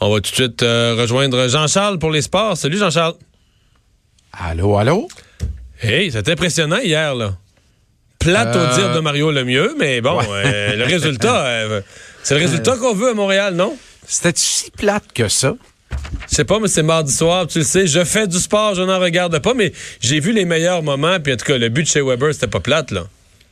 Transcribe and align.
On 0.00 0.12
va 0.12 0.16
tout 0.16 0.30
de 0.30 0.34
suite 0.34 0.62
euh, 0.62 0.94
rejoindre 0.98 1.48
Jean-Charles 1.48 1.98
pour 1.98 2.10
les 2.10 2.22
sports. 2.22 2.56
Salut 2.56 2.76
Jean-Charles. 2.76 3.14
Allô, 4.32 4.76
allô? 4.76 5.08
Hey, 5.80 6.12
c'était 6.12 6.32
impressionnant 6.32 6.78
hier, 6.78 7.14
là. 7.14 7.36
Plate 8.18 8.56
au 8.56 8.74
dire 8.74 8.92
de 8.92 9.00
Mario 9.00 9.30
Lemieux, 9.30 9.74
mais 9.78 10.00
bon, 10.00 10.20
euh, 10.28 10.74
le 10.76 10.84
résultat, 10.84 11.46
euh, 11.46 11.80
c'est 12.22 12.34
le 12.34 12.40
résultat 12.40 12.76
qu'on 12.76 12.94
veut 12.94 13.10
à 13.10 13.14
Montréal, 13.14 13.54
non? 13.54 13.76
C'était 14.06 14.32
si 14.34 14.70
plate 14.70 15.12
que 15.14 15.28
ça? 15.28 15.54
Je 16.28 16.34
sais 16.34 16.44
pas, 16.44 16.58
mais 16.58 16.68
c'est 16.68 16.82
mardi 16.82 17.12
soir, 17.12 17.46
tu 17.46 17.58
le 17.58 17.64
sais. 17.64 17.86
Je 17.86 18.04
fais 18.04 18.26
du 18.26 18.38
sport, 18.38 18.74
je 18.74 18.82
n'en 18.82 18.98
regarde 18.98 19.38
pas, 19.38 19.54
mais 19.54 19.72
j'ai 20.00 20.20
vu 20.20 20.32
les 20.32 20.44
meilleurs 20.44 20.82
moments. 20.82 21.18
Puis 21.20 21.32
en 21.32 21.36
tout 21.36 21.44
cas, 21.44 21.56
le 21.56 21.68
but 21.68 21.84
de 21.84 21.88
chez 21.88 22.02
Weber, 22.02 22.34
c'était 22.34 22.48
pas 22.48 22.60
plate, 22.60 22.90
là. 22.90 23.04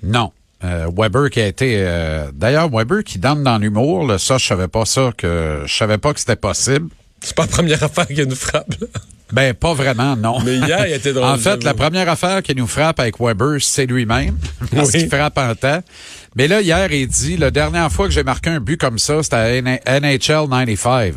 Non. 0.02 0.32
Euh, 0.62 0.88
Weber 0.96 1.28
qui 1.30 1.40
a 1.40 1.46
été 1.46 1.74
euh, 1.78 2.30
d'ailleurs 2.32 2.70
Weber 2.70 3.02
qui 3.04 3.18
donne 3.18 3.42
dans 3.42 3.58
l'humour 3.58 4.06
là, 4.06 4.18
ça 4.18 4.38
je 4.38 4.46
savais 4.46 4.68
pas 4.68 4.84
ça 4.86 5.10
que 5.16 5.62
je 5.66 5.74
savais 5.74 5.98
pas 5.98 6.14
que 6.14 6.20
c'était 6.20 6.36
possible. 6.36 6.88
C'est 7.20 7.34
pas 7.34 7.42
la 7.42 7.48
première 7.48 7.82
affaire 7.82 8.06
qui 8.06 8.26
nous 8.26 8.36
frappe. 8.36 8.68
Là. 8.80 8.86
Ben 9.32 9.52
pas 9.54 9.74
vraiment 9.74 10.14
non. 10.16 10.38
Mais 10.44 10.56
hier 10.56 10.86
il 10.86 10.92
était 10.94 11.12
drôle. 11.12 11.24
en 11.28 11.36
fait, 11.38 11.64
la 11.64 11.74
première 11.74 12.08
affaire 12.08 12.42
qui 12.42 12.54
nous 12.54 12.66
frappe 12.66 13.00
avec 13.00 13.18
Weber, 13.20 13.56
c'est 13.60 13.84
lui-même 13.86 14.38
parce 14.74 14.90
qu'il 14.92 15.08
frappe 15.08 15.36
en 15.38 15.54
temps. 15.54 15.80
Mais 16.36 16.46
là 16.48 16.60
hier 16.62 16.90
il 16.92 17.08
dit 17.08 17.36
la 17.36 17.50
dernière 17.50 17.90
fois 17.90 18.06
que 18.06 18.12
j'ai 18.12 18.22
marqué 18.24 18.50
un 18.50 18.60
but 18.60 18.78
comme 18.80 18.98
ça, 18.98 19.22
c'était 19.22 19.36
à 19.84 20.00
NHL 20.00 20.18
95. 20.48 21.14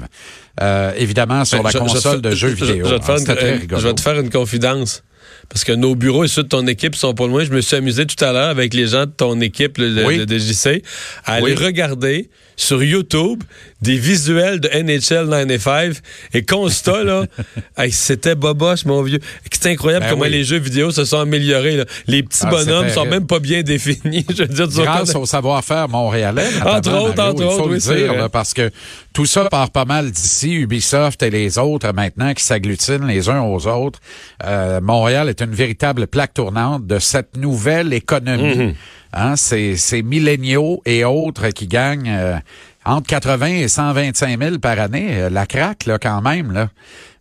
Euh, 0.59 0.91
évidemment 0.97 1.45
sur 1.45 1.59
Ben, 1.59 1.65
la 1.65 1.69
je- 1.69 1.77
console 1.77 2.15
je- 2.15 2.21
de 2.21 2.31
jeux 2.31 2.49
je- 2.49 2.65
vidéo. 2.65 2.85
Je, 2.85 2.93
vais 2.95 2.99
te 2.99 3.05
faire 3.05 3.15
une- 3.15 3.19
C'était 3.19 3.35
très 3.35 3.53
euh, 3.53 3.59
je 3.79 3.87
vais 3.87 3.93
te 3.93 4.01
faire 4.01 4.19
une 4.19 4.29
confidence. 4.31 5.03
Parce 5.49 5.63
que 5.63 5.71
nos 5.71 5.95
bureaux 5.95 6.23
et 6.25 6.27
ceux 6.27 6.43
de 6.43 6.47
ton 6.49 6.65
équipe 6.67 6.95
sont 6.95 7.13
pas 7.13 7.27
loin. 7.27 7.43
Je 7.43 7.51
me 7.51 7.61
suis 7.61 7.75
amusé 7.75 8.05
tout 8.05 8.21
à 8.23 8.31
l'heure 8.33 8.49
avec 8.49 8.73
les 8.73 8.87
gens 8.87 9.05
de 9.05 9.11
ton 9.11 9.39
équipe 9.41 9.77
le- 9.77 10.05
Oui. 10.05 10.17
de, 10.19 10.25
de 10.25 10.37
JC 10.37 10.83
à 11.25 11.33
aller 11.35 11.53
regarder 11.55 12.29
sur 12.57 12.83
YouTube 12.83 13.43
des 13.81 13.97
visuels 13.97 14.59
de 14.59 14.67
NHL 14.69 15.29
95 15.29 16.01
et 16.33 16.43
constat 16.43 17.03
là, 17.03 17.25
hey, 17.77 17.91
c'était 17.91 18.33
boboche 18.35 18.83
mon 18.85 19.03
vieux. 19.03 19.19
C'est 19.51 19.71
incroyable 19.71 20.05
Ben 20.05 20.09
comment 20.11 20.23
oui. 20.23 20.31
les 20.31 20.43
jeux 20.43 20.57
vidéo 20.57 20.89
se 20.91 21.05
sont 21.05 21.19
améliorés. 21.19 21.77
là. 21.77 21.85
Les 22.07 22.23
petits 22.23 22.39
Ah, 22.43 22.49
bonhommes 22.49 22.89
sont 22.89 23.05
même 23.05 23.27
pas 23.27 23.39
bien 23.39 23.61
définis. 23.61 24.25
Je 24.35 24.43
veux 24.43 24.67
dire, 24.67 24.83
Grâce 24.83 25.15
au 25.15 25.25
savoir-faire 25.25 25.87
montréalais. 25.87 26.47
Entre 26.65 26.91
autres, 26.93 27.21
entre 27.21 27.43
il 27.43 27.49
faut 27.49 27.61
autres, 27.63 27.69
le 27.69 27.77
dire, 27.77 28.13
là, 28.13 28.29
parce 28.29 28.53
que 28.53 28.71
tout 29.13 29.25
ça 29.27 29.45
part 29.45 29.69
pas 29.69 29.85
mal 29.85 30.09
d'ici, 30.11 30.53
Ubisoft 30.53 31.21
et 31.21 31.29
les 31.29 31.59
autres 31.59 31.93
maintenant 31.93 32.33
qui 32.33 32.43
s'agglutinent 32.43 33.05
les 33.05 33.29
uns 33.29 33.41
aux 33.41 33.67
autres. 33.67 33.99
Euh, 34.43 34.81
Montréal 34.81 35.29
est 35.29 35.41
une 35.41 35.53
véritable 35.53 36.07
plaque 36.07 36.33
tournante 36.33 36.87
de 36.87 36.97
cette 36.97 37.37
nouvelle 37.37 37.93
économie. 37.93 38.55
Mhm. 38.55 38.73
Hein, 39.13 39.35
c'est 39.35 40.01
milléniaux 40.03 40.81
et 40.85 41.05
autres 41.05 41.49
qui 41.49 41.67
gagnent 41.67 42.09
euh, 42.09 42.37
entre 42.85 43.07
80 43.07 43.47
et 43.47 43.67
125 43.67 44.39
000 44.39 44.59
par 44.59 44.79
année. 44.79 45.21
Euh, 45.21 45.29
la 45.29 45.45
craque, 45.45 45.85
là, 45.85 45.97
quand 45.97 46.21
même. 46.21 46.51
Là. 46.51 46.69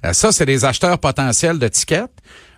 Euh, 0.05 0.13
ça, 0.13 0.33
c'est 0.33 0.47
des 0.47 0.65
acheteurs 0.65 0.99
potentiels 0.99 1.59
de 1.59 1.69
tickets 1.69 2.11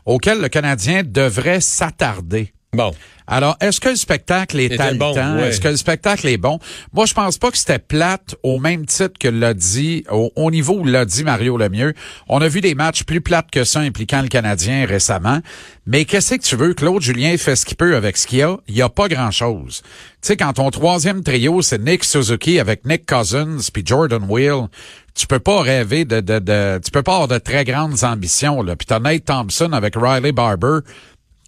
auxquels 0.04 0.40
le 0.40 0.48
Canadien 0.48 1.02
devrait 1.04 1.60
s'attarder. 1.60 2.52
Bon. 2.74 2.92
Alors, 3.26 3.56
est-ce 3.60 3.80
que 3.80 3.88
le 3.88 3.96
spectacle 3.96 4.60
est 4.60 4.78
haletant? 4.78 5.12
bon, 5.12 5.36
ouais. 5.36 5.48
Est-ce 5.48 5.60
que 5.60 5.68
le 5.68 5.76
spectacle 5.76 6.26
est 6.28 6.36
bon? 6.36 6.58
Moi, 6.92 7.06
je 7.06 7.14
pense 7.14 7.38
pas 7.38 7.50
que 7.50 7.56
c'était 7.56 7.78
plate 7.78 8.36
au 8.42 8.58
même 8.58 8.84
titre 8.84 9.18
que 9.18 9.28
l'a 9.28 9.54
dit, 9.54 10.04
au, 10.10 10.30
au 10.36 10.50
niveau 10.50 10.74
où 10.74 10.84
l'a 10.84 11.06
dit 11.06 11.24
Mario 11.24 11.56
Lemieux. 11.56 11.94
On 12.28 12.40
a 12.40 12.48
vu 12.48 12.60
des 12.60 12.74
matchs 12.74 13.04
plus 13.04 13.22
plates 13.22 13.50
que 13.50 13.64
ça 13.64 13.80
impliquant 13.80 14.20
le 14.20 14.28
Canadien 14.28 14.84
récemment. 14.86 15.40
Mais 15.86 16.04
qu'est-ce 16.04 16.34
que 16.34 16.42
tu 16.42 16.56
veux? 16.56 16.74
Claude 16.74 17.00
Julien 17.02 17.36
fait 17.38 17.56
ce 17.56 17.64
qu'il 17.64 17.76
peut 17.76 17.96
avec 17.96 18.18
ce 18.18 18.26
qu'il 18.26 18.38
y 18.38 18.42
a. 18.42 18.56
Il 18.66 18.76
y 18.76 18.82
a 18.82 18.90
pas 18.90 19.08
grand-chose. 19.08 19.80
Tu 19.82 19.88
sais, 20.20 20.36
quand 20.36 20.52
ton 20.54 20.70
troisième 20.70 21.22
trio, 21.22 21.62
c'est 21.62 21.78
Nick 21.78 22.04
Suzuki 22.04 22.58
avec 22.58 22.84
Nick 22.84 23.06
Cousins 23.06 23.58
puis 23.72 23.82
Jordan 23.84 24.24
Wheel, 24.28 24.68
tu 25.14 25.26
peux 25.26 25.38
pas 25.38 25.62
rêver 25.62 26.04
de, 26.04 26.20
de, 26.20 26.38
de 26.38 26.80
tu 26.84 26.90
peux 26.90 27.02
pas 27.02 27.14
avoir 27.14 27.28
de 27.28 27.38
très 27.38 27.64
grandes 27.64 28.04
ambitions, 28.04 28.62
là. 28.62 28.76
Puis 28.76 28.86
t'as 28.86 29.00
Nate 29.00 29.24
Thompson 29.24 29.72
avec 29.72 29.94
Riley 29.96 30.32
Barber 30.32 30.80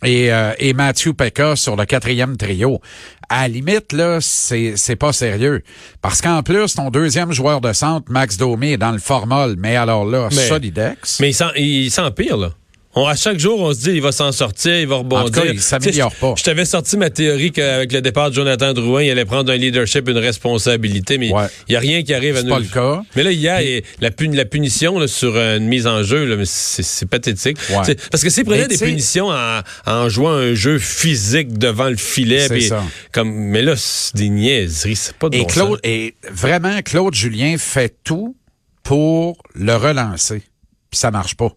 et, 0.04 0.32
euh, 0.32 0.52
et 0.58 0.72
Matthew 0.72 1.12
Pekka 1.12 1.56
sur 1.56 1.76
le 1.76 1.84
quatrième 1.84 2.36
trio. 2.36 2.80
À 3.28 3.42
la 3.42 3.48
limite, 3.48 3.92
là, 3.92 4.19
c'est, 4.20 4.75
c'est 4.76 4.97
pas 4.97 5.12
sérieux. 5.12 5.62
Parce 6.02 6.20
qu'en 6.20 6.42
plus, 6.42 6.75
ton 6.75 6.91
deuxième 6.91 7.32
joueur 7.32 7.60
de 7.60 7.72
centre, 7.72 8.10
Max 8.10 8.36
Domi, 8.36 8.72
est 8.72 8.76
dans 8.76 8.91
le 8.92 8.98
formol. 8.98 9.54
Mais 9.58 9.76
alors 9.76 10.04
là, 10.04 10.28
Mais- 10.32 10.48
Solidex. 10.48 11.20
Mais 11.20 11.30
il 11.56 11.91
s'empire, 11.91 12.36
là. 12.36 12.50
On, 12.96 13.06
à 13.06 13.14
chaque 13.14 13.38
jour, 13.38 13.60
on 13.60 13.72
se 13.72 13.78
dit 13.82 13.90
il 13.92 14.02
va 14.02 14.10
s'en 14.10 14.32
sortir, 14.32 14.76
il 14.80 14.86
va 14.88 14.96
rebondir. 14.96 15.24
En 15.26 15.30
tout 15.30 15.40
cas, 15.46 15.52
il 15.52 15.60
s'améliore 15.60 16.12
pas. 16.16 16.34
Je, 16.36 16.40
je 16.40 16.44
t'avais 16.44 16.64
sorti 16.64 16.96
ma 16.96 17.08
théorie 17.08 17.52
qu'avec 17.52 17.92
le 17.92 18.02
départ 18.02 18.30
de 18.30 18.34
Jonathan 18.34 18.72
Drouin, 18.72 19.04
il 19.04 19.10
allait 19.10 19.24
prendre 19.24 19.52
un 19.52 19.56
leadership, 19.56 20.08
une 20.08 20.18
responsabilité, 20.18 21.16
mais 21.16 21.28
il 21.28 21.32
Ouais. 21.32 21.46
n'y 21.68 21.76
a 21.76 21.78
rien 21.80 22.02
qui 22.02 22.12
arrive 22.12 22.34
à 22.34 22.40
C'est 22.40 22.46
nous. 22.46 22.50
pas 22.54 22.58
le 22.58 22.64
cas. 22.66 23.02
Mais 23.14 23.22
là, 23.22 23.30
il- 23.30 23.82
la, 24.00 24.10
puni- 24.10 24.36
la 24.36 24.44
punition 24.44 24.98
là, 24.98 25.06
sur 25.06 25.36
une 25.38 25.68
mise 25.68 25.86
en 25.86 26.02
jeu, 26.02 26.44
c'est 26.44 26.82
c'est 26.82 27.06
pathétique. 27.06 27.58
Ouais. 27.70 27.76
C'est- 27.84 28.10
Parce 28.10 28.24
que 28.24 28.30
s'il 28.30 28.44
prenait 28.44 28.66
des 28.66 28.76
punitions 28.78 29.28
en, 29.28 29.60
en 29.86 30.08
jouant 30.08 30.32
un 30.32 30.54
jeu 30.54 30.80
physique 30.80 31.56
devant 31.58 31.88
le 31.90 31.96
filet, 31.96 32.40
C'est 32.48 32.54
puis 32.54 32.68
ça. 32.68 32.82
comme, 33.12 33.32
mais 33.32 33.62
là, 33.62 33.74
c'est 33.76 34.16
des 34.16 34.30
niaiseries, 34.30 34.96
c'est 34.96 35.14
pas 35.14 35.28
de 35.28 35.36
Et 35.36 35.40
bon 35.42 35.46
Claude, 35.46 35.68
sens. 35.74 35.78
et 35.84 36.16
vraiment, 36.32 36.82
Claude 36.82 37.14
Julien 37.14 37.54
fait 37.56 37.94
tout 38.02 38.34
pour 38.82 39.36
le 39.54 39.76
relancer. 39.76 40.42
Puis 40.90 40.98
ça 40.98 41.12
marche 41.12 41.36
pas. 41.36 41.52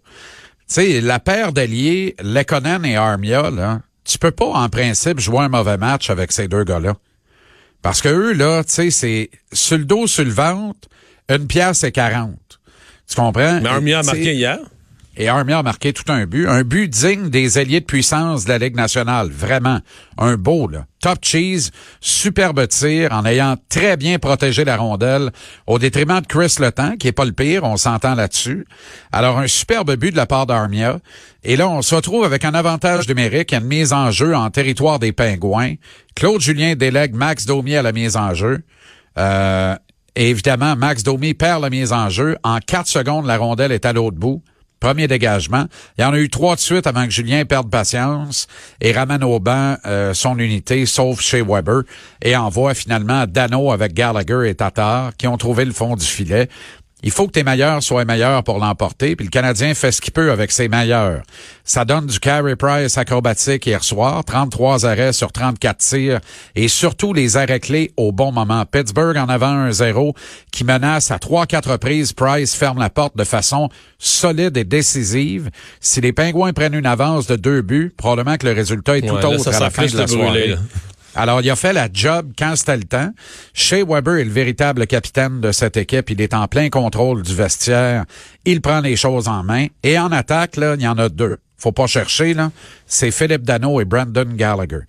Tu 0.68 0.76
sais, 0.76 1.02
la 1.02 1.20
paire 1.20 1.52
d'alliés, 1.52 2.16
Lekonen 2.22 2.86
et 2.86 2.96
Armia, 2.96 3.52
là, 3.52 3.82
tu 4.06 4.18
peux 4.18 4.32
pas, 4.32 4.46
en 4.46 4.70
principe, 4.70 5.20
jouer 5.20 5.40
un 5.40 5.50
mauvais 5.50 5.78
match 5.78 6.10
avec 6.10 6.32
ces 6.32 6.48
deux 6.48 6.64
gars-là. 6.64 6.96
Parce 7.82 8.02
que 8.02 8.10
eux, 8.10 8.34
là, 8.34 8.64
tu 8.64 8.72
sais, 8.72 8.92
c'est 8.92 9.30
sur 9.52 9.78
le 9.78 9.86
dos, 9.86 10.08
sur 10.08 10.24
le 10.24 10.32
ventre, 10.32 10.88
une 11.30 11.48
pièce 11.48 11.84
et 11.84 11.92
40. 11.92 12.38
Tu 13.08 13.16
comprends? 13.16 13.60
Mais 13.62 13.70
Armia 13.70 14.00
a 14.00 14.04
marqué 14.04 14.34
hier? 14.34 14.60
Et 15.16 15.28
Armia 15.28 15.60
a 15.60 15.64
marqué 15.64 15.94
tout 15.94 16.12
un 16.12 16.26
but. 16.26 16.48
Un 16.48 16.64
but 16.64 16.88
digne 16.88 17.30
des 17.30 17.58
alliés 17.60 17.82
de 17.82 17.86
puissance 17.86 18.46
de 18.46 18.50
la 18.50 18.58
Ligue 18.58 18.76
nationale. 18.76 19.30
Vraiment. 19.30 19.80
Un 20.18 20.38
beau, 20.38 20.68
là. 20.68 20.86
Top 21.02 21.20
cheese, 21.22 21.72
superbe 22.00 22.66
tir 22.68 23.12
en 23.12 23.26
ayant 23.26 23.56
très 23.70 23.98
bien 23.98 24.20
protégé 24.20 24.64
la 24.64 24.78
rondelle 24.78 25.32
au 25.68 25.78
détriment 25.78 26.22
de 26.22 26.26
Chris 26.26 26.56
Letang, 26.60 26.96
qui 26.98 27.10
est 27.10 27.12
pas 27.12 27.26
le 27.26 27.34
pire, 27.34 27.66
on 27.66 27.76
s'entend 27.76 28.16
là-dessus. 28.16 28.66
Alors, 29.12 29.38
un 29.38 29.48
superbe 29.48 29.96
but 29.98 30.12
de 30.12 30.18
la 30.18 30.26
part 30.26 30.46
d'Armia. 30.46 31.00
Et 31.44 31.58
là, 31.58 31.68
on 31.68 31.82
se 31.82 31.94
retrouve 31.94 32.24
avec 32.24 32.46
un 32.46 32.54
avantage 32.54 33.08
numérique, 33.08 33.54
une 33.54 33.66
mise 33.66 33.92
en 33.92 34.12
jeu 34.12 34.34
en 34.34 34.50
territoire 34.50 34.98
des 34.98 35.12
Pingouins. 35.12 35.74
Claude 36.16 36.40
Julien 36.40 36.76
délègue 36.76 37.14
Max 37.16 37.46
Domi 37.46 37.76
à 37.76 37.82
la 37.82 37.92
mise 37.92 38.16
en 38.16 38.34
jeu. 38.34 38.64
Euh, 39.18 39.76
évidemment, 40.16 40.76
Max 40.78 41.04
Domi 41.04 41.34
perd 41.34 41.62
la 41.62 41.70
mise 41.70 41.92
en 41.92 42.10
jeu. 42.10 42.38
En 42.44 42.60
quatre 42.60 42.88
secondes, 42.88 43.26
la 43.26 43.38
rondelle 43.38 43.74
est 43.74 43.86
à 43.86 43.92
l'autre 43.92 44.18
bout. 44.18 44.42
Premier 44.84 45.08
dégagement. 45.08 45.68
Il 45.98 46.02
y 46.02 46.04
en 46.04 46.12
a 46.12 46.18
eu 46.18 46.28
trois 46.28 46.56
de 46.56 46.60
suite 46.60 46.88
avant 46.88 47.06
que 47.06 47.10
Julien 47.10 47.46
perde 47.46 47.70
patience 47.70 48.48
et 48.82 48.92
ramène 48.92 49.24
au 49.24 49.40
banc 49.40 49.78
euh, 49.86 50.14
son 50.14 50.38
unité, 50.38 50.86
sauf 50.86 51.22
chez 51.22 51.42
Weber, 51.42 51.84
et 52.22 52.36
envoie 52.36 52.74
finalement 52.74 53.24
Dano 53.26 53.72
avec 53.72 53.94
Gallagher 53.94 54.50
et 54.50 54.56
Tatar 54.56 55.16
qui 55.16 55.26
ont 55.26 55.38
trouvé 55.38 55.64
le 55.64 55.72
fond 55.72 55.96
du 55.96 56.06
filet. 56.06 56.50
Il 57.04 57.12
faut 57.12 57.28
que 57.28 57.34
tes 57.34 57.44
meilleurs 57.44 57.84
soient 57.84 58.06
meilleurs 58.06 58.44
pour 58.44 58.60
l'emporter, 58.60 59.18
puis 59.18 59.26
le 59.26 59.30
Canadien 59.30 59.74
fait 59.74 59.92
ce 59.92 60.00
qu'il 60.00 60.14
peut 60.14 60.32
avec 60.32 60.52
ses 60.52 60.70
meilleurs. 60.70 61.22
Ça 61.66 61.84
donne 61.84 62.06
du 62.06 62.20
carry 62.20 62.56
price 62.56 62.98
acrobatique 62.98 63.66
hier 63.66 63.84
soir, 63.84 64.24
33 64.24 64.86
arrêts 64.86 65.12
sur 65.12 65.34
34 65.34 65.78
tirs, 65.78 66.20
et 66.56 66.70
surtout 66.70 67.14
les 67.14 67.36
arrêts 67.36 67.60
clés 67.60 67.92
au 67.98 68.14
bon 68.14 68.32
moment. 68.32 68.66
Pittsburgh 68.66 69.18
en 69.18 69.28
avant 69.28 69.70
1-0, 69.70 70.16
qui 70.52 70.64
menace 70.64 71.12
à 71.12 71.18
3-4 71.18 71.72
reprises. 71.72 72.14
Price 72.14 72.56
ferme 72.56 72.80
la 72.80 72.90
porte 72.90 73.18
de 73.18 73.26
façon 73.26 73.70
solide 74.00 74.56
et 74.56 74.64
décisive. 74.64 75.50
Si 75.82 76.00
les 76.00 76.14
Pingouins 76.14 76.54
prennent 76.54 76.74
une 76.74 76.86
avance 76.86 77.28
de 77.28 77.36
deux 77.36 77.62
buts, 77.62 77.94
probablement 77.96 78.38
que 78.38 78.48
le 78.48 78.54
résultat 78.54 78.98
est 78.98 79.08
tout 79.08 79.18
là, 79.18 79.30
autre 79.30 79.54
à 79.54 79.60
la 79.60 79.70
fin 79.70 79.86
de 79.86 79.98
la 79.98 80.06
brûlé, 80.06 80.22
soirée. 80.22 80.56
Alors, 81.16 81.42
il 81.42 81.50
a 81.50 81.56
fait 81.56 81.74
la 81.74 81.90
job 81.92 82.32
quand 82.38 82.56
c'était 82.56 82.78
le 82.78 82.84
temps. 82.84 83.10
Shea 83.54 83.86
Weber 83.86 84.18
est 84.18 84.26
le 84.26 84.32
véritable 84.32 84.88
capitaine 84.88 85.42
de 85.42 85.52
cette 85.52 85.78
équipe. 85.78 86.10
Il 86.10 86.22
est 86.22 86.34
en 86.34 86.48
plein 86.48 86.70
contrôle 86.70 87.22
du 87.22 87.36
vestiaire. 87.36 88.06
Il 88.46 88.62
prend 88.62 88.80
les 88.80 88.96
choses 88.96 89.28
en 89.28 89.44
main. 89.44 89.68
Et 89.84 90.00
en 90.00 90.12
attaque, 90.12 90.58
là, 90.58 90.76
il 90.76 90.82
y 90.82 90.88
en 90.88 90.98
a 90.98 91.10
deux. 91.10 91.38
Faut 91.58 91.72
pas 91.72 91.88
chercher, 91.88 92.34
là. 92.34 92.52
C'est 92.88 93.12
Philippe 93.12 93.44
Dano 93.44 93.80
et 93.80 93.86
Brandon 93.86 94.28
Gallagher. 94.34 94.82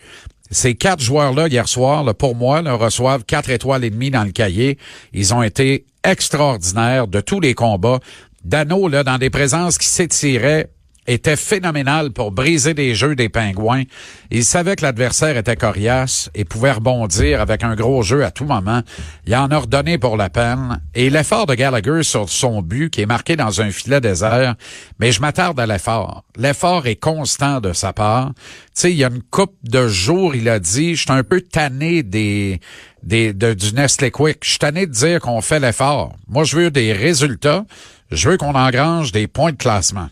Ces 0.50 0.74
quatre 0.74 1.02
joueurs-là, 1.02 1.48
hier 1.48 1.68
soir, 1.68 2.04
là, 2.04 2.14
pour 2.14 2.34
moi, 2.34 2.62
là, 2.62 2.74
reçoivent 2.74 3.24
quatre 3.24 3.50
étoiles 3.50 3.84
et 3.84 3.90
demie 3.90 4.10
dans 4.10 4.24
le 4.24 4.32
cahier. 4.32 4.78
Ils 5.12 5.34
ont 5.34 5.42
été 5.42 5.84
extraordinaires 6.04 7.06
de 7.06 7.20
tous 7.20 7.40
les 7.40 7.54
combats. 7.54 8.00
Dano, 8.44 8.88
là, 8.88 9.04
dans 9.04 9.18
des 9.18 9.30
présences 9.30 9.78
qui 9.78 9.86
s'étiraient 9.86 10.70
était 11.06 11.36
phénoménal 11.36 12.10
pour 12.10 12.32
briser 12.32 12.74
des 12.74 12.94
jeux 12.94 13.14
des 13.14 13.28
pingouins. 13.28 13.84
Il 14.30 14.44
savait 14.44 14.76
que 14.76 14.82
l'adversaire 14.82 15.36
était 15.36 15.56
coriace 15.56 16.30
et 16.34 16.44
pouvait 16.44 16.72
rebondir 16.72 17.40
avec 17.40 17.62
un 17.62 17.74
gros 17.74 18.02
jeu 18.02 18.24
à 18.24 18.30
tout 18.30 18.44
moment. 18.44 18.82
Il 19.26 19.34
en 19.36 19.48
a 19.50 19.58
redonné 19.58 19.98
pour 19.98 20.16
la 20.16 20.30
peine. 20.30 20.80
Et 20.94 21.10
l'effort 21.10 21.46
de 21.46 21.54
Gallagher 21.54 22.02
sur 22.02 22.28
son 22.28 22.62
but, 22.62 22.90
qui 22.90 23.02
est 23.02 23.06
marqué 23.06 23.36
dans 23.36 23.60
un 23.60 23.70
filet 23.70 24.00
désert, 24.00 24.54
mais 24.98 25.12
je 25.12 25.20
m'attarde 25.20 25.58
à 25.60 25.66
l'effort. 25.66 26.24
L'effort 26.36 26.86
est 26.86 26.96
constant 26.96 27.60
de 27.60 27.72
sa 27.72 27.92
part. 27.92 28.32
Tu 28.34 28.42
sais, 28.74 28.92
il 28.92 28.96
y 28.96 29.04
a 29.04 29.08
une 29.08 29.22
coupe 29.22 29.56
de 29.62 29.88
jours, 29.88 30.34
il 30.34 30.48
a 30.48 30.58
dit, 30.58 30.96
je 30.96 31.02
suis 31.02 31.12
un 31.12 31.22
peu 31.22 31.40
tanné 31.40 32.02
des, 32.02 32.60
des, 33.02 33.32
de, 33.32 33.54
du 33.54 33.72
Nestlé 33.74 34.10
Quick. 34.10 34.38
Je 34.42 34.50
suis 34.50 34.58
tanné 34.58 34.86
de 34.86 34.92
dire 34.92 35.20
qu'on 35.20 35.40
fait 35.40 35.60
l'effort. 35.60 36.14
Moi, 36.28 36.44
je 36.44 36.56
veux 36.56 36.70
des 36.70 36.92
résultats. 36.92 37.64
Je 38.10 38.30
veux 38.30 38.36
qu'on 38.36 38.54
engrange 38.54 39.12
des 39.12 39.26
points 39.26 39.52
de 39.52 39.56
classement. 39.56 40.08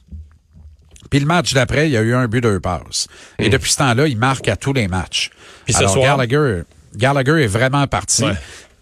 Puis 1.13 1.21
le 1.21 1.27
match 1.27 1.53
d'après, 1.53 1.89
il 1.91 1.93
y 1.93 1.97
a 1.99 2.01
eu 2.01 2.15
un 2.15 2.27
but, 2.27 2.41
deux 2.41 2.59
passes. 2.59 3.07
Et 3.39 3.51
depuis 3.51 3.71
ce 3.71 3.77
temps-là, 3.77 4.09
il 4.09 4.17
marque 4.17 4.49
à 4.49 4.57
tous 4.57 4.73
les 4.73 4.89
matchs. 4.89 5.31
Puis 5.67 5.75
ce 5.75 5.81
Alors, 5.81 5.91
soir- 5.93 6.17
Gallagher, 6.17 6.63
Gallagher 6.97 7.43
est 7.45 7.49
vraiment 7.49 7.87
parti. 7.87 8.25
Ouais. 8.25 8.33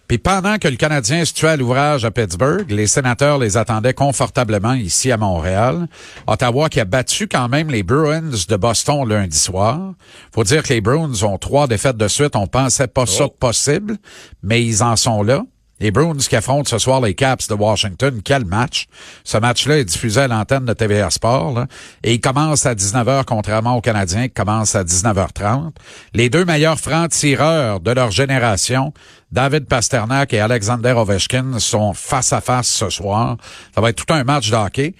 Puis 0.07 0.17
pendant 0.17 0.57
que 0.57 0.69
le 0.69 0.77
Canadien 0.77 1.25
se 1.25 1.33
tuait 1.33 1.49
à 1.49 1.57
l'ouvrage 1.57 2.05
à 2.05 2.11
Pittsburgh, 2.11 2.71
les 2.71 2.87
sénateurs 2.87 3.37
les 3.37 3.57
attendaient 3.57 3.93
confortablement 3.93 4.73
ici 4.73 5.11
à 5.11 5.17
Montréal. 5.17 5.87
Ottawa 6.25 6.69
qui 6.69 6.79
a 6.79 6.85
battu 6.85 7.27
quand 7.27 7.49
même 7.49 7.69
les 7.69 7.83
Bruins 7.83 8.21
de 8.47 8.55
Boston 8.55 9.05
lundi 9.09 9.37
soir. 9.37 9.93
Faut 10.33 10.45
dire 10.45 10.63
que 10.63 10.69
les 10.73 10.79
Bruins 10.79 11.11
ont 11.23 11.37
trois 11.37 11.67
défaites 11.67 11.97
de 11.97 12.07
suite. 12.07 12.37
On 12.37 12.47
pensait 12.47 12.87
pas 12.87 13.05
ça 13.05 13.25
Oh. 13.25 13.35
possible, 13.37 13.97
mais 14.41 14.63
ils 14.63 14.83
en 14.83 14.95
sont 14.95 15.21
là. 15.21 15.43
Les 15.81 15.89
Bruins 15.89 16.13
qui 16.13 16.35
affrontent 16.35 16.69
ce 16.69 16.77
soir 16.77 17.01
les 17.01 17.15
Caps 17.15 17.47
de 17.47 17.55
Washington. 17.55 18.21
Quel 18.23 18.45
match! 18.45 18.85
Ce 19.23 19.39
match-là 19.39 19.79
est 19.79 19.85
diffusé 19.85 20.21
à 20.21 20.27
l'antenne 20.27 20.63
de 20.63 20.73
TVA 20.73 21.09
Sport. 21.09 21.65
et 22.03 22.13
il 22.13 22.21
commence 22.21 22.67
à 22.67 22.75
19h, 22.75 23.23
contrairement 23.25 23.77
aux 23.77 23.81
Canadiens 23.81 24.27
qui 24.27 24.33
commencent 24.35 24.75
à 24.75 24.83
19h30. 24.83 25.71
Les 26.13 26.29
deux 26.29 26.45
meilleurs 26.45 26.79
francs-tireurs 26.79 27.79
de 27.79 27.89
leur 27.89 28.11
génération, 28.11 28.93
David 29.31 29.65
Pasternak 29.65 30.31
et 30.33 30.39
Alexander 30.39 30.91
Ovechkin, 30.91 31.57
sont 31.57 31.93
face 31.93 32.31
à 32.31 32.41
face 32.41 32.67
ce 32.67 32.91
soir. 32.91 33.37
Ça 33.73 33.81
va 33.81 33.89
être 33.89 34.05
tout 34.05 34.13
un 34.13 34.23
match 34.23 34.51
de 34.51 34.55
hockey. 34.57 34.93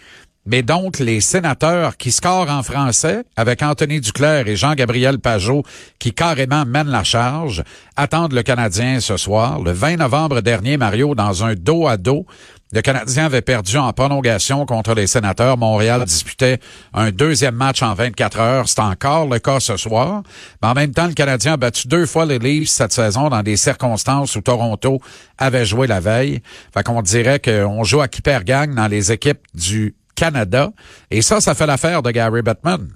Mais 0.45 0.63
donc, 0.63 0.97
les 0.97 1.21
sénateurs 1.21 1.97
qui 1.97 2.11
scorent 2.11 2.49
en 2.49 2.63
français, 2.63 3.23
avec 3.35 3.61
Anthony 3.61 4.01
Duclair 4.01 4.47
et 4.47 4.55
Jean-Gabriel 4.55 5.19
Pajot, 5.19 5.63
qui 5.99 6.13
carrément 6.13 6.65
mènent 6.65 6.89
la 6.89 7.03
charge, 7.03 7.63
attendent 7.95 8.33
le 8.33 8.41
Canadien 8.41 8.99
ce 8.99 9.17
soir. 9.17 9.61
Le 9.61 9.71
20 9.71 9.97
novembre 9.97 10.41
dernier, 10.41 10.77
Mario, 10.77 11.13
dans 11.13 11.43
un 11.43 11.53
dos 11.53 11.87
à 11.87 11.97
dos, 11.97 12.25
le 12.73 12.81
Canadien 12.81 13.25
avait 13.25 13.41
perdu 13.41 13.77
en 13.77 13.91
prolongation 13.91 14.65
contre 14.65 14.93
les 14.93 15.05
sénateurs. 15.05 15.57
Montréal 15.57 16.05
disputait 16.05 16.59
un 16.93 17.11
deuxième 17.11 17.55
match 17.55 17.83
en 17.83 17.93
24 17.93 18.39
heures. 18.39 18.69
C'est 18.69 18.79
encore 18.79 19.27
le 19.27 19.39
cas 19.39 19.59
ce 19.59 19.75
soir. 19.75 20.23
Mais 20.61 20.69
en 20.69 20.73
même 20.73 20.93
temps, 20.93 21.07
le 21.07 21.13
Canadien 21.13 21.53
a 21.53 21.57
battu 21.57 21.89
deux 21.89 22.05
fois 22.05 22.25
les 22.25 22.39
Leafs 22.39 22.69
cette 22.69 22.93
saison 22.93 23.27
dans 23.27 23.43
des 23.43 23.57
circonstances 23.57 24.37
où 24.37 24.41
Toronto 24.41 24.99
avait 25.37 25.65
joué 25.65 25.85
la 25.85 25.99
veille. 25.99 26.41
Fait 26.73 26.81
qu'on 26.81 27.01
dirait 27.01 27.39
qu'on 27.39 27.83
joue 27.83 27.99
à 27.99 28.07
qui 28.07 28.21
perd 28.21 28.45
gagne 28.45 28.73
dans 28.73 28.87
les 28.87 29.11
équipes 29.11 29.41
du 29.53 29.93
Canada. 30.21 30.71
Et 31.09 31.23
ça, 31.23 31.41
ça 31.41 31.55
fait 31.55 31.65
l'affaire 31.65 32.03
de 32.03 32.11
Gary 32.11 32.43
Bettman. 32.43 32.87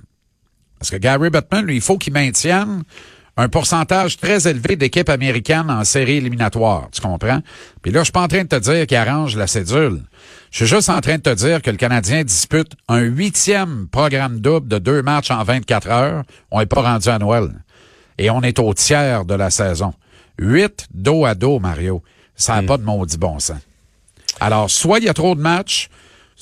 Parce 0.77 0.91
que 0.91 0.97
Gary 0.97 1.31
Bettman, 1.31 1.65
lui, 1.65 1.75
il 1.77 1.81
faut 1.81 1.97
qu'il 1.97 2.13
maintienne 2.13 2.83
un 3.35 3.49
pourcentage 3.49 4.17
très 4.17 4.47
élevé 4.47 4.75
d'équipes 4.75 5.09
américaines 5.09 5.71
en 5.71 5.83
série 5.83 6.17
éliminatoire. 6.17 6.87
Tu 6.91 7.01
comprends? 7.01 7.41
Puis 7.81 7.91
là, 7.91 8.01
je 8.01 8.05
suis 8.05 8.11
pas 8.11 8.21
en 8.21 8.27
train 8.27 8.43
de 8.43 8.47
te 8.47 8.59
dire 8.59 8.85
qu'il 8.85 8.95
arrange 8.95 9.35
la 9.35 9.47
cédule. 9.47 10.03
Je 10.51 10.57
suis 10.57 10.67
juste 10.67 10.89
en 10.89 11.01
train 11.01 11.15
de 11.15 11.23
te 11.23 11.33
dire 11.33 11.63
que 11.63 11.71
le 11.71 11.77
Canadien 11.77 12.23
dispute 12.23 12.73
un 12.87 13.01
huitième 13.01 13.87
programme 13.87 14.39
double 14.39 14.67
de 14.67 14.77
deux 14.77 15.01
matchs 15.01 15.31
en 15.31 15.43
24 15.43 15.89
heures. 15.89 16.23
On 16.51 16.59
n'est 16.59 16.67
pas 16.67 16.83
rendu 16.83 17.09
à 17.09 17.17
Noël. 17.17 17.49
Et 18.19 18.29
on 18.29 18.41
est 18.43 18.59
au 18.59 18.71
tiers 18.75 19.25
de 19.25 19.33
la 19.33 19.49
saison. 19.49 19.95
Huit 20.37 20.85
dos 20.93 21.25
à 21.25 21.33
dos, 21.33 21.57
Mario. 21.57 22.03
Ça 22.35 22.61
n'a 22.61 22.67
pas 22.67 22.77
de 22.77 22.83
maudit 22.83 23.17
bon 23.17 23.39
sens. 23.39 23.57
Alors, 24.39 24.69
soit 24.69 24.99
il 24.99 25.05
y 25.05 25.09
a 25.09 25.13
trop 25.13 25.33
de 25.33 25.41
matchs, 25.41 25.89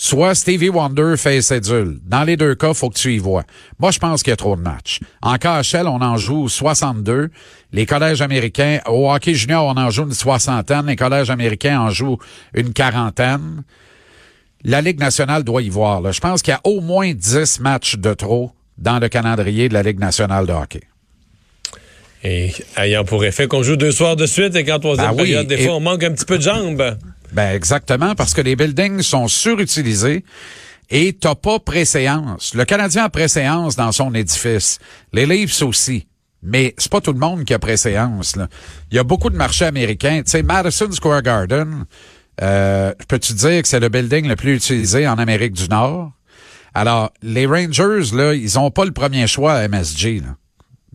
soit 0.06 0.36
Stevie 0.36 0.68
Wonder 0.68 1.14
fait 1.16 1.42
cédule. 1.42 1.98
Dans 2.04 2.24
les 2.26 2.36
deux 2.36 2.56
cas, 2.56 2.74
faut 2.74 2.90
que 2.90 2.98
tu 2.98 3.14
y 3.16 3.20
vois. 3.20 3.44
Moi, 3.80 3.92
je 3.92 4.00
pense 4.00 4.22
qu'il 4.22 4.32
y 4.32 4.34
a 4.34 4.36
trop 4.36 4.58
de 4.58 4.62
matchs. 4.62 5.00
En 5.22 5.38
KHL, 5.38 5.88
on 5.88 6.02
en 6.02 6.18
joue 6.18 6.50
62. 6.50 7.30
Les 7.72 7.86
collèges 7.86 8.22
américains, 8.22 8.80
au 8.86 9.10
hockey 9.10 9.34
junior, 9.34 9.66
on 9.66 9.78
en 9.80 9.90
joue 9.92 10.04
une 10.04 10.14
soixantaine. 10.14 10.88
Les 10.88 10.98
collèges 10.98 11.30
américains 11.30 11.80
en 11.80 11.90
jouent 11.90 12.18
une 12.54 12.74
quarantaine. 12.74 13.64
La 14.66 14.82
Ligue 14.82 15.00
nationale 15.00 15.44
doit 15.46 15.62
y 15.62 15.70
voir. 15.70 16.02
là. 16.02 16.12
Je 16.12 16.20
pense 16.20 16.42
qu'il 16.42 16.52
y 16.52 16.56
a 16.56 16.62
au 16.66 16.82
moins 16.82 17.14
10 17.14 17.62
matchs 17.62 17.96
de 17.96 18.14
trop 18.14 18.52
dans 18.78 19.00
le 19.00 19.08
calendrier 19.08 19.70
de 19.70 19.74
la 19.74 19.84
Ligue 19.84 20.00
nationale 20.00 20.46
de 20.46 20.52
hockey. 20.52 20.82
Et 22.26 22.52
ayant 22.78 23.06
pour 23.06 23.24
effet 23.24 23.48
qu'on 23.48 23.64
joue 23.64 23.78
deux 23.78 23.92
soirs 23.94 24.18
de 24.18 24.26
suite 24.26 24.54
et 24.58 24.66
qu'en 24.66 24.80
troisième 24.80 25.12
Ben 25.12 25.14
oui, 25.24 25.30
période, 25.30 25.48
des 25.48 25.56
et- 25.56 25.66
fois, 25.66 25.76
on 25.76 25.80
manque 25.80 26.04
un 26.04 26.12
petit 26.12 26.26
peu 26.26 26.38
de 26.38 26.44
jambes. 26.44 26.98
Ben 27.34 27.56
exactement, 27.56 28.16
parce 28.16 28.34
que 28.34 28.42
les 28.42 28.56
buildings 28.56 29.02
sont 29.02 29.28
surutilisés 29.28 30.24
et 30.90 31.14
t'as 31.14 31.36
pas 31.36 31.60
préséance. 31.60 32.54
Le 32.54 32.66
Canadien 32.66 33.06
a 33.06 33.10
préséance 33.10 33.76
dans 33.76 33.92
son 33.92 34.14
édifice. 34.14 34.80
Les 35.12 35.26
Leafs 35.26 35.62
aussi. 35.64 36.08
Mais 36.44 36.76
c'est 36.78 36.92
pas 36.92 37.02
tout 37.02 37.14
le 37.14 37.20
monde 37.20 37.46
qui 37.46 37.54
a 37.54 37.60
préséance. 37.60 38.36
Là. 38.36 38.48
Il 38.92 38.96
y 38.96 39.00
a 39.00 39.04
beaucoup 39.04 39.30
de 39.30 39.38
marchés 39.38 39.66
américains. 39.66 40.22
Tu 40.24 40.32
sais, 40.32 40.44
Madison 40.44 40.92
Square 40.92 41.22
Garden, 41.22 41.86
euh, 42.42 42.94
peux-tu 43.08 43.34
dire 43.34 43.62
que 43.62 43.68
c'est 43.68 43.80
le 43.80 43.90
building 43.90 44.28
le 44.28 44.36
plus 44.36 44.56
utilisé 44.56 45.08
en 45.08 45.18
Amérique 45.18 45.54
du 45.54 45.70
Nord? 45.70 46.12
Alors, 46.74 47.12
les 47.22 47.46
Rangers, 47.46 48.16
là, 48.16 48.34
ils 48.34 48.60
ont 48.60 48.72
pas 48.72 48.86
le 48.86 48.92
premier 48.92 49.26
choix 49.28 49.54
à 49.54 49.68
MSG. 49.68 50.22
Là. 50.22 50.36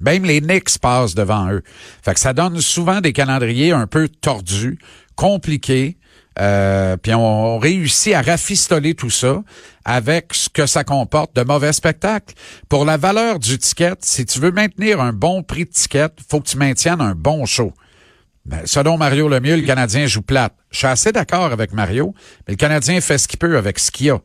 Même 0.00 0.24
les 0.24 0.40
Knicks 0.40 0.78
passent 0.78 1.14
devant 1.14 1.50
eux. 1.50 1.62
Fait 2.02 2.14
que 2.14 2.20
ça 2.20 2.32
donne 2.32 2.60
souvent 2.60 3.00
des 3.00 3.12
calendriers 3.12 3.72
un 3.72 3.86
peu 3.86 4.08
tordus, 4.08 4.78
compliqués. 5.16 5.97
Euh, 6.40 6.96
puis 6.96 7.14
on, 7.14 7.54
on 7.54 7.58
réussit 7.58 8.14
à 8.14 8.22
rafistoler 8.22 8.94
tout 8.94 9.10
ça 9.10 9.42
avec 9.84 10.34
ce 10.34 10.48
que 10.48 10.66
ça 10.66 10.84
comporte 10.84 11.34
de 11.34 11.42
mauvais 11.42 11.72
spectacles. 11.72 12.34
Pour 12.68 12.84
la 12.84 12.96
valeur 12.96 13.38
du 13.38 13.58
ticket, 13.58 13.94
si 14.00 14.24
tu 14.26 14.38
veux 14.38 14.52
maintenir 14.52 15.00
un 15.00 15.12
bon 15.12 15.42
prix 15.42 15.64
de 15.64 15.70
ticket, 15.70 16.10
faut 16.30 16.40
que 16.40 16.48
tu 16.48 16.56
maintiennes 16.56 17.00
un 17.00 17.14
bon 17.14 17.46
show. 17.46 17.72
Ben, 18.44 18.62
selon 18.64 18.96
Mario 18.96 19.28
Lemieux, 19.28 19.56
le 19.56 19.62
Canadien 19.62 20.06
joue 20.06 20.22
plate. 20.22 20.54
Je 20.70 20.78
suis 20.78 20.86
assez 20.86 21.12
d'accord 21.12 21.52
avec 21.52 21.72
Mario, 21.72 22.14
mais 22.46 22.54
le 22.54 22.56
Canadien 22.56 23.00
fait 23.00 23.18
ce 23.18 23.28
qu'il 23.28 23.38
peut 23.38 23.58
avec 23.58 23.78
ce 23.78 23.90
qu'il 23.90 24.06
y 24.06 24.10
a. 24.10 24.18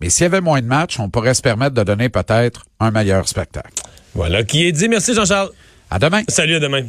Mais 0.00 0.10
s'il 0.10 0.24
y 0.24 0.26
avait 0.26 0.42
moins 0.42 0.60
de 0.60 0.66
matchs, 0.66 0.98
on 0.98 1.08
pourrait 1.08 1.34
se 1.34 1.40
permettre 1.40 1.74
de 1.74 1.82
donner 1.82 2.10
peut-être 2.10 2.64
un 2.78 2.90
meilleur 2.90 3.26
spectacle. 3.26 3.82
Voilà 4.14 4.42
qui 4.42 4.66
est 4.66 4.72
dit. 4.72 4.88
Merci 4.88 5.14
Jean-Charles. 5.14 5.50
À 5.90 5.98
demain. 5.98 6.22
Salut, 6.28 6.56
à 6.56 6.60
demain. 6.60 6.82